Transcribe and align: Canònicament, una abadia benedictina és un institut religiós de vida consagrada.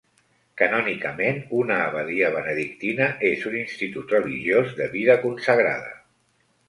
Canònicament, 0.59 1.35
una 1.57 1.77
abadia 1.89 2.31
benedictina 2.37 3.09
és 3.29 3.45
un 3.51 3.59
institut 3.63 4.17
religiós 4.17 4.73
de 4.81 4.89
vida 4.99 5.19
consagrada. 5.27 5.97